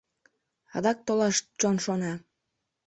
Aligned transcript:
Адак 0.75 0.97
толаш 1.05 1.35
чон 1.59 1.75
шона. 1.83 2.13